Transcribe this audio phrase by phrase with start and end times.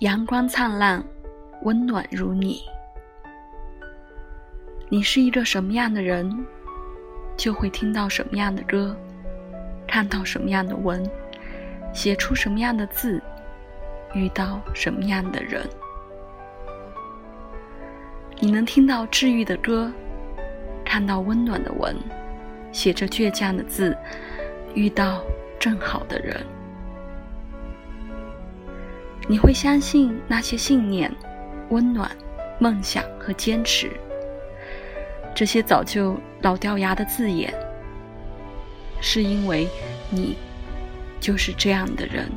[0.00, 1.04] 阳光灿烂，
[1.60, 2.62] 温暖如你。
[4.88, 6.42] 你是一个什么样的人，
[7.36, 8.96] 就会听到什么样的歌，
[9.86, 11.06] 看到什么样的文，
[11.92, 13.22] 写出什么样的字，
[14.14, 15.68] 遇到什么样的人。
[18.38, 19.92] 你能听到治愈的歌，
[20.82, 21.94] 看到温暖的文，
[22.72, 23.94] 写着倔强的字，
[24.72, 25.22] 遇到
[25.58, 26.42] 正好的人。
[29.30, 31.08] 你会相信那些信念、
[31.68, 32.10] 温暖、
[32.58, 33.88] 梦想和坚持，
[35.32, 37.54] 这些早就老掉牙的字眼，
[39.00, 39.68] 是因为
[40.10, 40.36] 你
[41.20, 42.28] 就是这样的人。